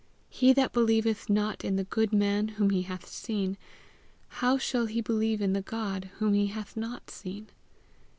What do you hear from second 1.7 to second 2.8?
the good man whom